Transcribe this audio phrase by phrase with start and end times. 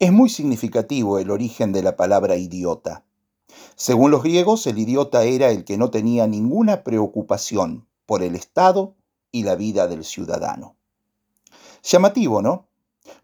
[0.00, 3.04] Es muy significativo el origen de la palabra idiota.
[3.76, 8.94] Según los griegos, el idiota era el que no tenía ninguna preocupación por el Estado
[9.30, 10.74] y la vida del ciudadano.
[11.82, 12.66] Llamativo, ¿no?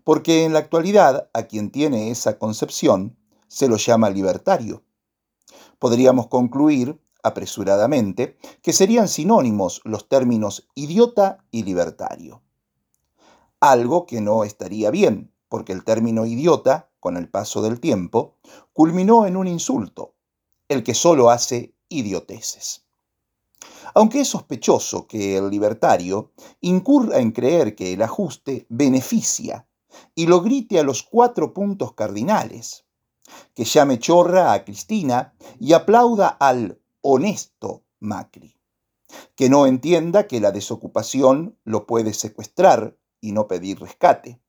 [0.05, 3.17] Porque en la actualidad a quien tiene esa concepción
[3.49, 4.85] se lo llama libertario.
[5.79, 12.43] Podríamos concluir apresuradamente que serían sinónimos los términos idiota y libertario.
[13.61, 18.37] Algo que no estaría bien, porque el término idiota, con el paso del tiempo,
[18.73, 20.15] culminó en un insulto,
[20.69, 22.85] el que solo hace idioteces.
[23.95, 29.67] Aunque es sospechoso que el libertario incurra en creer que el ajuste beneficia
[30.15, 32.85] y lo grite a los cuatro puntos cardinales,
[33.55, 38.57] que llame chorra a Cristina y aplauda al honesto Macri,
[39.35, 44.41] que no entienda que la desocupación lo puede secuestrar y no pedir rescate,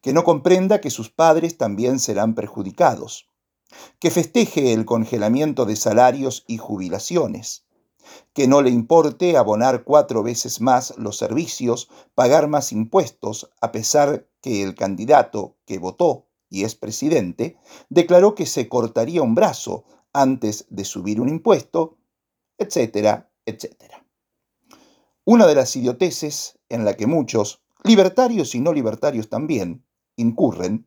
[0.00, 3.28] que no comprenda que sus padres también serán perjudicados,
[3.98, 7.64] que festeje el congelamiento de salarios y jubilaciones,
[8.32, 14.28] que no le importe abonar cuatro veces más los servicios, pagar más impuestos, a pesar
[14.40, 20.66] que el candidato que votó y es presidente, declaró que se cortaría un brazo antes
[20.68, 21.98] de subir un impuesto,
[22.58, 24.04] etcétera, etcétera.
[25.24, 29.84] Una de las idioteces en la que muchos, libertarios y no libertarios también,
[30.16, 30.86] incurren,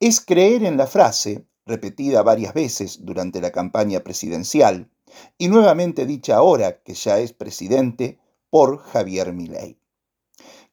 [0.00, 4.90] es creer en la frase, repetida varias veces durante la campaña presidencial,
[5.36, 8.18] y nuevamente dicha ahora que ya es presidente
[8.50, 9.78] por Javier Milei.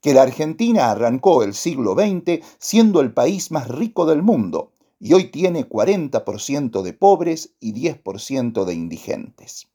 [0.02, 5.14] Que la Argentina arrancó el siglo XX siendo el país más rico del mundo y
[5.14, 9.68] hoy tiene 40% de pobres y 10% de indigentes.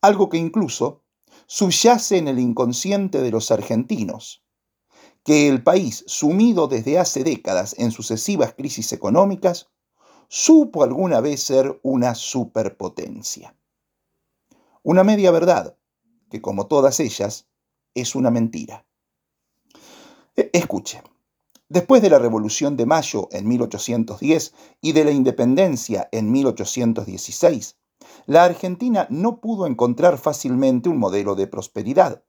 [0.00, 1.02] Algo que incluso
[1.46, 4.43] subyace en el inconsciente de los argentinos,
[5.24, 9.70] que el país, sumido desde hace décadas en sucesivas crisis económicas,
[10.28, 13.56] supo alguna vez ser una superpotencia.
[14.82, 15.76] Una media verdad,
[16.30, 17.48] que como todas ellas,
[17.94, 18.86] es una mentira.
[20.36, 21.02] E, escuche,
[21.68, 27.78] después de la Revolución de Mayo en 1810 y de la Independencia en 1816,
[28.26, 32.24] la Argentina no pudo encontrar fácilmente un modelo de prosperidad.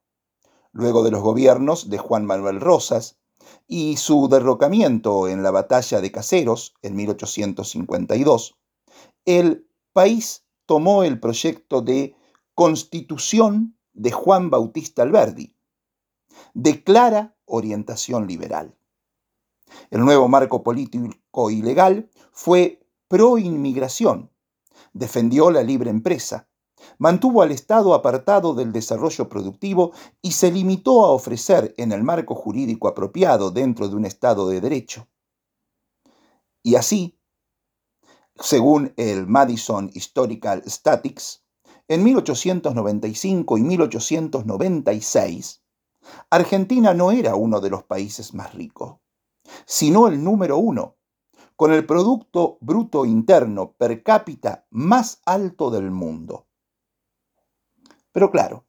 [0.78, 3.18] Luego de los gobiernos de Juan Manuel Rosas,
[3.66, 8.58] y su derrocamiento en la batalla de Caseros en 1852,
[9.24, 12.18] el país tomó el proyecto de
[12.56, 15.56] Constitución de Juan Bautista Alberdi,
[16.54, 18.76] de clara orientación liberal.
[19.92, 24.30] El nuevo marco político y legal fue pro inmigración,
[24.92, 26.50] defendió la libre empresa,
[26.98, 29.92] mantuvo al Estado apartado del desarrollo productivo
[30.22, 34.62] y se limitó a ofrecer en el marco jurídico apropiado dentro de un Estado de
[34.62, 35.08] Derecho.
[36.64, 37.20] Y así,
[38.36, 41.44] según el Madison Historical Statics,
[41.88, 45.62] en 1895 y 1896,
[46.30, 48.98] Argentina no era uno de los países más ricos,
[49.66, 50.96] sino el número uno,
[51.56, 56.48] con el Producto Bruto Interno per cápita más alto del mundo.
[58.16, 58.66] Pero claro,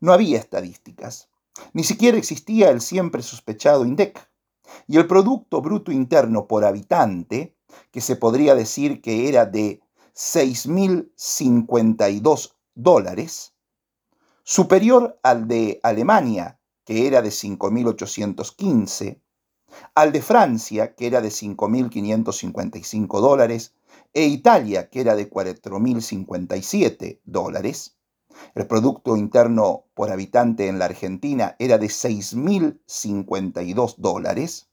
[0.00, 1.30] no había estadísticas.
[1.74, 4.18] Ni siquiera existía el siempre sospechado INDEC.
[4.88, 7.54] Y el Producto Bruto Interno por habitante,
[7.92, 9.80] que se podría decir que era de
[10.16, 13.54] 6.052 dólares,
[14.42, 19.20] superior al de Alemania, que era de 5.815,
[19.94, 23.72] al de Francia, que era de 5.555 dólares,
[24.12, 27.93] e Italia, que era de 4.057 dólares,
[28.54, 34.68] el Producto Interno por habitante en la Argentina era de 6.052 dólares,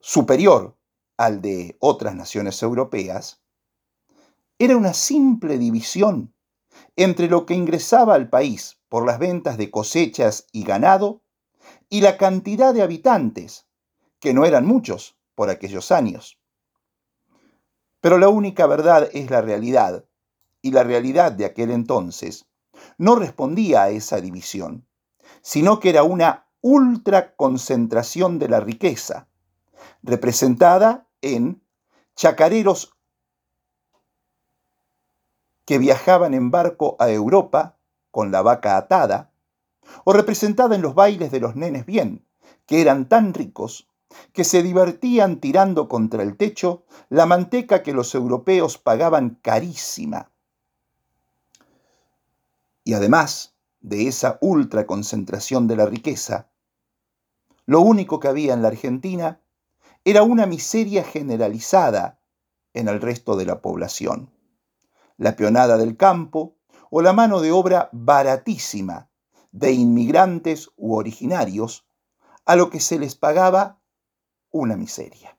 [0.00, 0.76] superior
[1.16, 3.42] al de otras naciones europeas,
[4.58, 6.34] era una simple división
[6.96, 11.22] entre lo que ingresaba al país por las ventas de cosechas y ganado
[11.88, 13.66] y la cantidad de habitantes,
[14.18, 16.38] que no eran muchos por aquellos años.
[18.00, 20.04] Pero la única verdad es la realidad,
[20.62, 22.46] y la realidad de aquel entonces
[22.98, 24.86] no respondía a esa división,
[25.42, 29.28] sino que era una ultraconcentración de la riqueza,
[30.02, 31.62] representada en
[32.14, 32.94] chacareros
[35.64, 37.78] que viajaban en barco a Europa
[38.10, 39.32] con la vaca atada,
[40.04, 42.26] o representada en los bailes de los nenes bien,
[42.66, 43.88] que eran tan ricos
[44.32, 50.30] que se divertían tirando contra el techo la manteca que los europeos pagaban carísima
[52.90, 56.50] y además de esa ultra concentración de la riqueza,
[57.64, 59.40] lo único que había en la Argentina
[60.04, 62.20] era una miseria generalizada
[62.74, 64.34] en el resto de la población.
[65.18, 66.56] La peonada del campo
[66.90, 69.08] o la mano de obra baratísima
[69.52, 71.86] de inmigrantes u originarios,
[72.44, 73.80] a lo que se les pagaba
[74.50, 75.38] una miseria.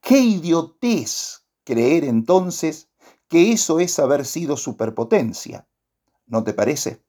[0.00, 2.90] Qué idiotez creer entonces
[3.28, 5.68] que eso es haber sido superpotencia,
[6.26, 7.02] ¿no te parece?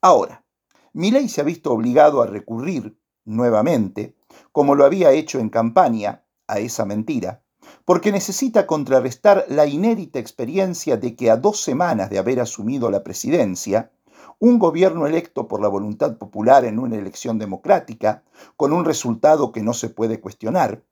[0.00, 0.44] Ahora,
[0.92, 4.16] Milei se ha visto obligado a recurrir nuevamente,
[4.52, 7.42] como lo había hecho en campaña, a esa mentira,
[7.84, 13.02] porque necesita contrarrestar la inédita experiencia de que a dos semanas de haber asumido la
[13.02, 13.92] presidencia,
[14.38, 18.22] un gobierno electo por la voluntad popular en una elección democrática,
[18.56, 20.84] con un resultado que no se puede cuestionar,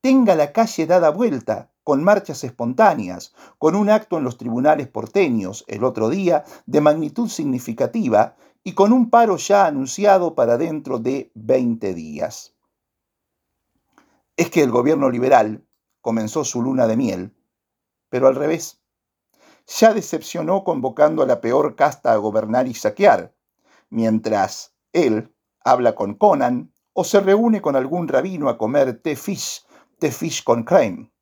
[0.00, 5.64] tenga la calle dada vuelta con marchas espontáneas, con un acto en los tribunales porteños
[5.68, 8.34] el otro día de magnitud significativa
[8.64, 12.56] y con un paro ya anunciado para dentro de 20 días.
[14.36, 15.64] Es que el gobierno liberal
[16.00, 17.36] comenzó su luna de miel,
[18.08, 18.80] pero al revés
[19.68, 23.32] ya decepcionó convocando a la peor casta a gobernar y saquear,
[23.90, 29.64] mientras él habla con Conan o se reúne con algún rabino a comer té fish,
[30.00, 31.12] té fish con creme.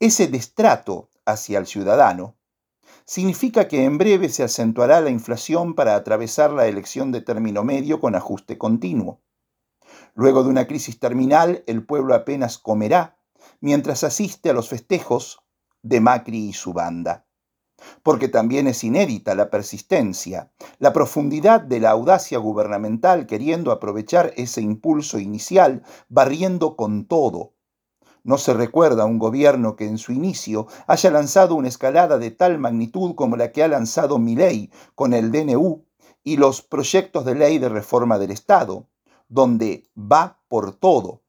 [0.00, 2.36] Ese destrato hacia el ciudadano
[3.04, 8.00] significa que en breve se acentuará la inflación para atravesar la elección de término medio
[8.00, 9.20] con ajuste continuo.
[10.14, 13.18] Luego de una crisis terminal, el pueblo apenas comerá
[13.60, 15.40] mientras asiste a los festejos
[15.82, 17.28] de Macri y su banda
[18.02, 24.60] porque también es inédita la persistencia, la profundidad de la audacia gubernamental queriendo aprovechar ese
[24.60, 27.54] impulso inicial, barriendo con todo.
[28.24, 32.58] No se recuerda un gobierno que en su inicio haya lanzado una escalada de tal
[32.58, 35.84] magnitud como la que ha lanzado Milei con el DNU
[36.24, 38.86] y los proyectos de ley de reforma del Estado,
[39.28, 41.22] donde va por todo.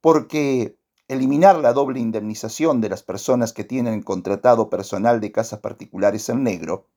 [0.00, 0.76] Porque
[1.08, 6.42] eliminar la doble indemnización de las personas que tienen contratado personal de casas particulares en
[6.42, 6.88] negro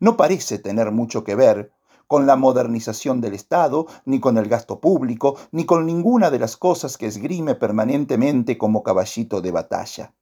[0.00, 1.72] no parece tener mucho que ver
[2.08, 6.56] con la modernización del Estado, ni con el gasto público, ni con ninguna de las
[6.56, 10.14] cosas que esgrime permanentemente como caballito de batalla.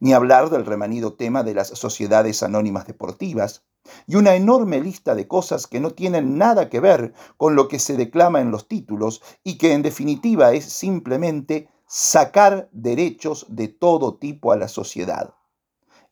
[0.00, 3.62] Ni hablar del remanido tema de las sociedades anónimas deportivas,
[4.06, 7.78] y una enorme lista de cosas que no tienen nada que ver con lo que
[7.78, 14.16] se declama en los títulos y que en definitiva es simplemente sacar derechos de todo
[14.16, 15.34] tipo a la sociedad,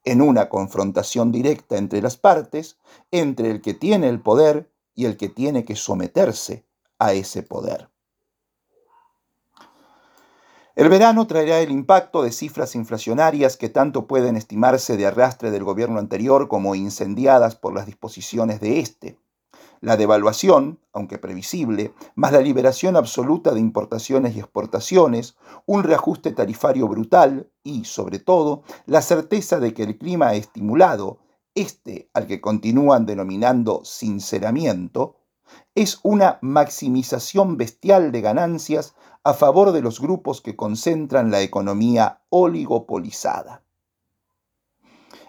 [0.04, 2.78] en una confrontación directa entre las partes,
[3.10, 6.64] entre el que tiene el poder y el que tiene que someterse
[6.98, 7.88] a ese poder.
[10.74, 15.62] El verano traerá el impacto de cifras inflacionarias que tanto pueden estimarse de arrastre del
[15.62, 19.18] gobierno anterior como incendiadas por las disposiciones de éste
[19.80, 26.88] la devaluación, aunque previsible, más la liberación absoluta de importaciones y exportaciones, un reajuste tarifario
[26.88, 31.18] brutal y, sobre todo, la certeza de que el clima estimulado,
[31.56, 35.16] este al que continúan denominando sinceramiento,
[35.74, 38.94] es una maximización bestial de ganancias
[39.24, 43.64] a favor de los grupos que concentran la economía oligopolizada.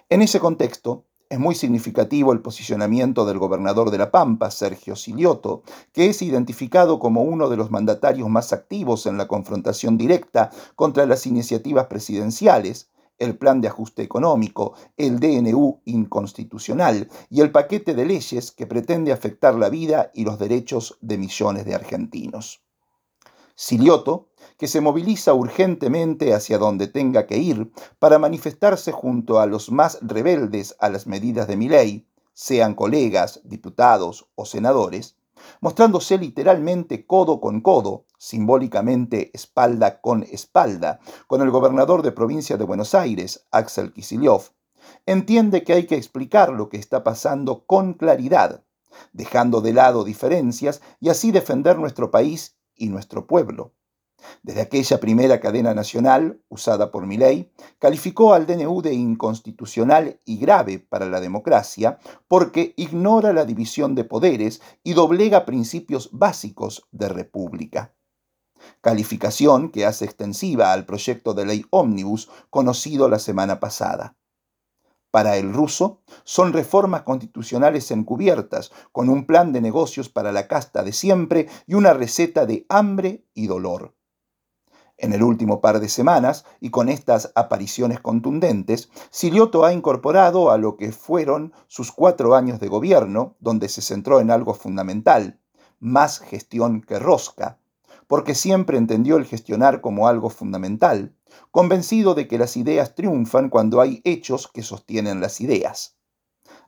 [0.08, 5.62] En ese contexto, es muy significativo el posicionamiento del gobernador de La Pampa, Sergio Silioto,
[5.92, 11.04] que es identificado como uno de los mandatarios más activos en la confrontación directa contra
[11.04, 18.06] las iniciativas presidenciales, el plan de ajuste económico, el DNU inconstitucional y el paquete de
[18.06, 22.62] leyes que pretende afectar la vida y los derechos de millones de argentinos.
[23.54, 29.72] Silioto, que se moviliza urgentemente hacia donde tenga que ir para manifestarse junto a los
[29.72, 35.16] más rebeldes a las medidas de mi ley, sean colegas, diputados o senadores,
[35.60, 42.64] mostrándose literalmente codo con codo, simbólicamente espalda con espalda, con el gobernador de provincia de
[42.64, 44.50] Buenos Aires, Axel Kicillof,
[45.06, 48.64] entiende que hay que explicar lo que está pasando con claridad,
[49.12, 53.74] dejando de lado diferencias y así defender nuestro país y nuestro pueblo.
[54.42, 60.78] Desde aquella primera cadena nacional, usada por Milei, calificó al DNU de inconstitucional y grave
[60.78, 67.94] para la democracia porque ignora la división de poderes y doblega principios básicos de república.
[68.80, 74.16] Calificación que hace extensiva al proyecto de ley ómnibus conocido la semana pasada.
[75.10, 80.82] Para el ruso, son reformas constitucionales encubiertas, con un plan de negocios para la casta
[80.82, 83.97] de siempre y una receta de hambre y dolor.
[85.00, 90.58] En el último par de semanas, y con estas apariciones contundentes, Silioto ha incorporado a
[90.58, 95.38] lo que fueron sus cuatro años de gobierno, donde se centró en algo fundamental,
[95.78, 97.60] más gestión que rosca,
[98.08, 101.14] porque siempre entendió el gestionar como algo fundamental,
[101.52, 105.96] convencido de que las ideas triunfan cuando hay hechos que sostienen las ideas.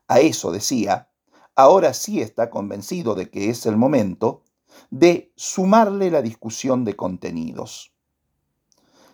[0.06, 1.08] A eso decía,
[1.56, 4.44] ahora sí está convencido de que es el momento
[4.90, 7.92] de sumarle la discusión de contenidos.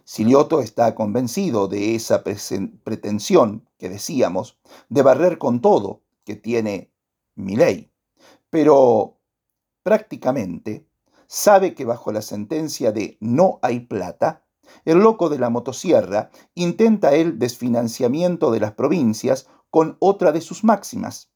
[0.08, 4.56] Silioto está convencido de esa pretensión que decíamos
[4.88, 6.92] de barrer con todo que tiene
[7.34, 7.90] ley,
[8.48, 9.18] pero
[9.82, 10.86] prácticamente
[11.26, 14.46] sabe que bajo la sentencia de no hay plata,
[14.84, 20.62] el loco de la motosierra intenta el desfinanciamiento de las provincias con otra de sus
[20.62, 21.32] máximas.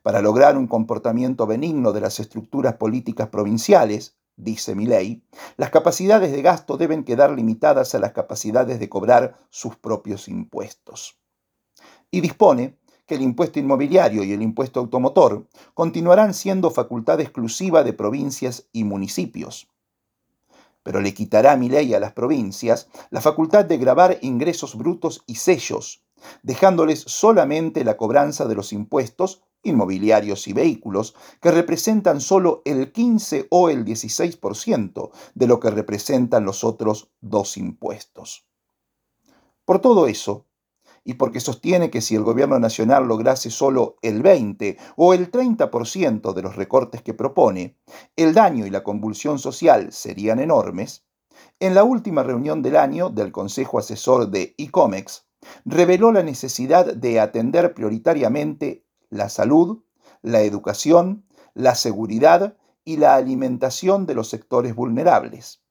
[0.00, 5.22] Para lograr un comportamiento benigno de las estructuras políticas provinciales, dice ley,
[5.56, 11.18] las capacidades de gasto deben quedar limitadas a las capacidades de cobrar sus propios impuestos.
[12.10, 17.92] Y dispone que el impuesto inmobiliario y el impuesto automotor continuarán siendo facultad exclusiva de
[17.92, 19.68] provincias y municipios.
[20.82, 25.34] Pero le quitará mi ley a las provincias la facultad de grabar ingresos brutos y
[25.34, 26.04] sellos,
[26.42, 33.46] dejándoles solamente la cobranza de los impuestos inmobiliarios y vehículos, que representan solo el 15
[33.50, 38.46] o el 16% de lo que representan los otros dos impuestos.
[39.64, 40.46] Por todo eso,
[41.04, 46.34] y porque sostiene que si el gobierno nacional lograse solo el 20 o el 30%
[46.34, 47.78] de los recortes que propone,
[48.16, 51.06] el daño y la convulsión social serían enormes,
[51.60, 55.26] en la última reunión del año del Consejo Asesor de ICOMEX,
[55.64, 59.82] reveló la necesidad de atender prioritariamente la salud,
[60.22, 61.24] la educación,
[61.54, 65.62] la seguridad y la alimentación de los sectores vulnerables.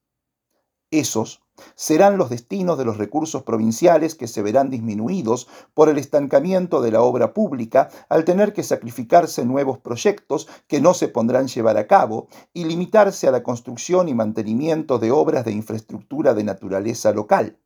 [0.90, 1.42] Esos
[1.74, 6.92] serán los destinos de los recursos provinciales que se verán disminuidos por el estancamiento de
[6.92, 11.86] la obra pública al tener que sacrificarse nuevos proyectos que no se pondrán llevar a
[11.86, 17.58] cabo y limitarse a la construcción y mantenimiento de obras de infraestructura de naturaleza local.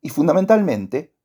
[0.00, 1.15] Y fundamentalmente,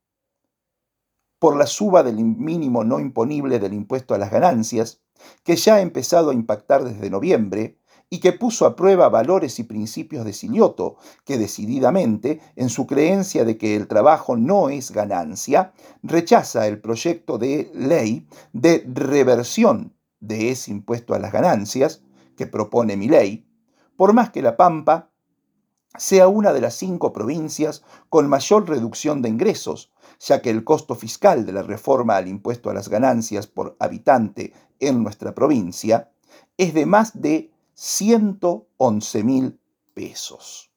[1.42, 5.02] por la suba del mínimo no imponible del impuesto a las ganancias,
[5.44, 7.80] que ya ha empezado a impactar desde noviembre
[8.12, 13.44] y que puso a prueba valores y principios de Silioto, que decididamente, en su creencia
[13.44, 20.52] de que el trabajo no es ganancia, rechaza el proyecto de ley de reversión de
[20.52, 22.04] ese impuesto a las ganancias
[22.38, 23.48] que propone mi ley,
[23.98, 25.10] por más que La Pampa
[25.98, 29.92] sea una de las cinco provincias con mayor reducción de ingresos,
[30.24, 34.54] ya que el costo fiscal de la reforma al impuesto a las ganancias por habitante
[34.80, 36.12] en nuestra provincia
[36.58, 39.60] es de más de 111 mil
[39.96, 40.72] pesos.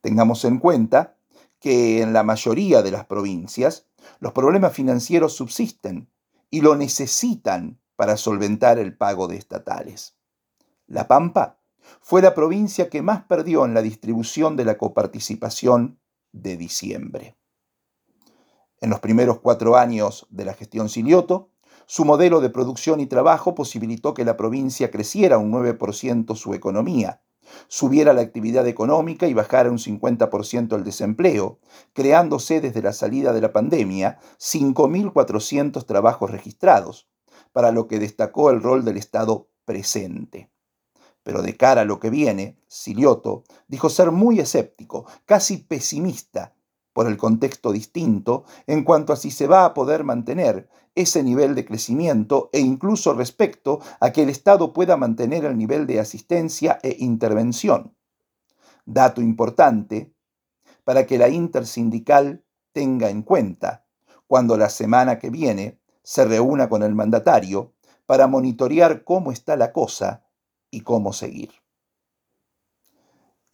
[0.00, 1.16] Tengamos en cuenta
[1.58, 3.86] que en la mayoría de las provincias
[4.20, 6.08] los problemas financieros subsisten
[6.48, 10.16] y lo necesitan para solventar el pago de estatales.
[10.86, 11.58] La Pampa
[12.00, 15.98] fue la provincia que más perdió en la distribución de la coparticipación
[16.30, 17.36] de diciembre.
[18.82, 21.50] En los primeros cuatro años de la gestión Silioto,
[21.86, 27.22] su modelo de producción y trabajo posibilitó que la provincia creciera un 9% su economía,
[27.68, 31.60] subiera la actividad económica y bajara un 50% el desempleo,
[31.92, 37.08] creándose desde la salida de la pandemia 5.400 trabajos registrados,
[37.52, 40.50] para lo que destacó el rol del Estado presente.
[41.22, 46.56] Pero de cara a lo que viene, Silioto dijo ser muy escéptico, casi pesimista,
[46.92, 51.54] por el contexto distinto en cuanto a si se va a poder mantener ese nivel
[51.54, 56.78] de crecimiento e incluso respecto a que el Estado pueda mantener el nivel de asistencia
[56.82, 57.94] e intervención.
[58.84, 60.12] Dato importante
[60.84, 63.86] para que la intersindical tenga en cuenta
[64.26, 67.72] cuando la semana que viene se reúna con el mandatario
[68.06, 70.26] para monitorear cómo está la cosa
[70.70, 71.61] y cómo seguir.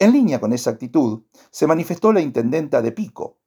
[0.01, 3.37] En línea con esa actitud, se manifestó la intendenta de Pico,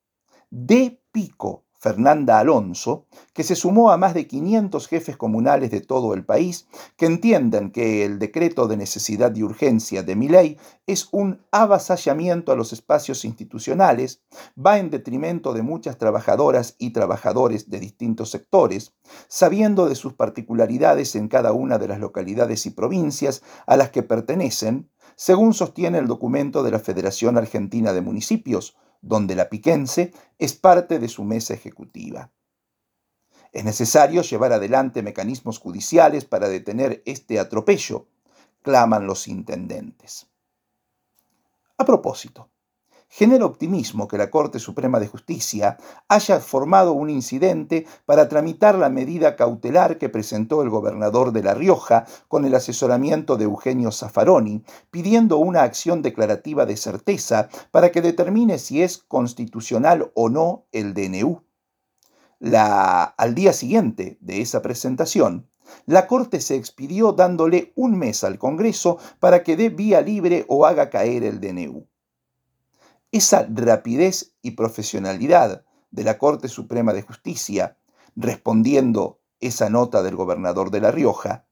[0.51, 6.13] de Pico, Fernanda Alonso, que se sumó a más de 500 jefes comunales de todo
[6.13, 11.09] el país que entienden que el decreto de necesidad y urgencia de mi ley es
[11.11, 14.23] un avasallamiento a los espacios institucionales,
[14.55, 18.93] va en detrimento de muchas trabajadoras y trabajadores de distintos sectores,
[19.27, 24.03] sabiendo de sus particularidades en cada una de las localidades y provincias a las que
[24.03, 30.55] pertenecen, según sostiene el documento de la Federación Argentina de Municipios, donde la Piquense es
[30.55, 32.31] parte de su mesa ejecutiva.
[33.53, 38.07] Es necesario llevar adelante mecanismos judiciales para detener este atropello,
[38.63, 40.29] claman los intendentes.
[41.77, 42.49] A propósito,
[43.15, 45.77] Genera optimismo que la Corte Suprema de Justicia
[46.09, 51.53] haya formado un incidente para tramitar la medida cautelar que presentó el gobernador de La
[51.53, 58.01] Rioja con el asesoramiento de Eugenio Zaffaroni, pidiendo una acción declarativa de certeza para que
[58.01, 61.43] determine si es constitucional o no el DNU.
[62.39, 65.51] La, al día siguiente de esa presentación,
[65.85, 70.65] la Corte se expidió dándole un mes al Congreso para que dé vía libre o
[70.65, 71.92] haga caer el DNU.
[73.13, 77.77] Esa rapidez y profesionalidad de la Corte Suprema de Justicia,
[78.17, 81.47] respondiendo esa nota del gobernador de La Rioja,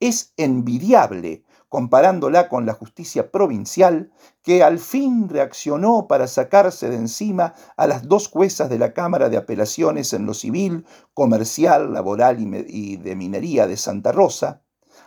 [0.00, 4.10] es envidiable comparándola con la justicia provincial
[4.42, 9.28] que al fin reaccionó para sacarse de encima a las dos juezas de la Cámara
[9.28, 14.62] de Apelaciones en lo civil, comercial, laboral y de minería de Santa Rosa,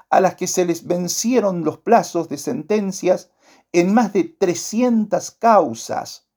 [0.09, 3.29] a las que se les vencieron los plazos de sentencias
[3.71, 6.27] en más de 300 causas,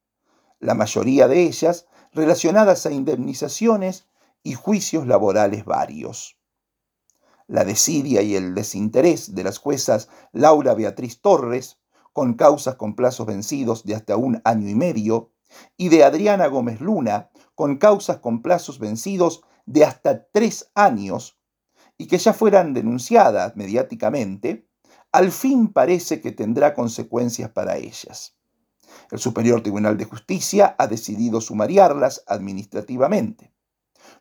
[0.61, 4.07] la mayoría de ellas relacionadas a indemnizaciones
[4.43, 6.39] y juicios laborales varios.
[7.47, 11.79] La desidia y el desinterés de las juezas Laura Beatriz Torres,
[12.13, 15.33] con causas con plazos vencidos de hasta un año y medio,
[15.77, 21.39] y de Adriana Gómez Luna, con causas con plazos vencidos de hasta tres años,
[21.99, 24.69] y que ya fueran denunciadas mediáticamente,
[25.15, 28.35] al fin parece que tendrá consecuencias para ellas.
[29.13, 33.53] El Superior Tribunal de Justicia ha decidido sumariarlas administrativamente.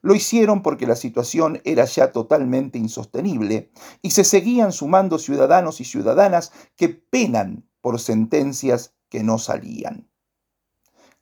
[0.03, 3.71] Lo hicieron porque la situación era ya totalmente insostenible
[4.03, 10.11] y se seguían sumando ciudadanos y ciudadanas que penan por sentencias que no salían.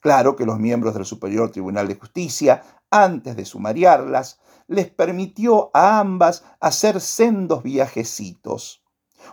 [0.01, 6.01] Claro que los miembros del Superior Tribunal de Justicia, antes de sumariarlas, les permitió a
[6.01, 8.80] ambas hacer sendos viajecitos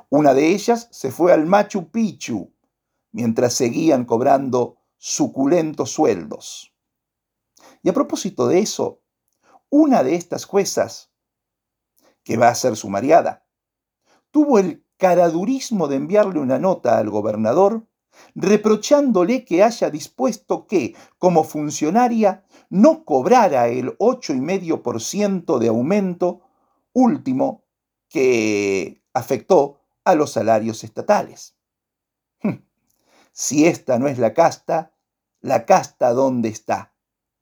[0.08, 2.52] una de ellas se fue al Machu Picchu,
[3.12, 6.74] mientras seguían cobrando suculentos sueldos.
[7.82, 9.00] Y a propósito de eso,
[9.70, 11.10] una de estas juezas,
[12.22, 13.46] que va a ser sumariada,
[14.30, 17.86] tuvo el caradurismo de enviarle una nota al gobernador
[18.34, 26.40] reprochándole que haya dispuesto que, como funcionaria, no cobrara el 8,5% de aumento
[26.92, 27.64] último
[28.08, 29.77] que afectó
[30.08, 31.54] a los salarios estatales.
[32.40, 32.64] Hm.
[33.32, 34.94] Si esta no es la casta,
[35.40, 36.94] ¿la casta dónde está?